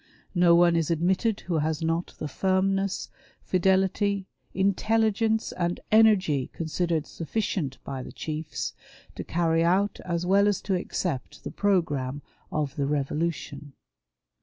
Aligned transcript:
No 0.33 0.55
one 0.55 0.75
is 0.75 0.89
admitted 0.89 1.41
who 1.41 1.59
has 1.59 1.83
not 1.83 2.15
the 2.17 2.27
firmness, 2.27 3.07
fidelity, 3.43 4.25
intelligence, 4.51 5.51
and 5.51 5.79
energy 5.91 6.49
considered 6.53 7.05
sufficient 7.05 7.77
by 7.83 8.01
the 8.01 8.11
chiefs, 8.11 8.73
to 9.13 9.23
carry 9.23 9.63
out 9.63 9.99
as 10.03 10.25
well 10.25 10.47
as 10.47 10.59
to 10.61 10.73
accept 10.73 11.43
the 11.43 11.51
programme 11.51 12.23
of 12.51 12.77
the 12.77 12.87
Revolution. 12.87 13.73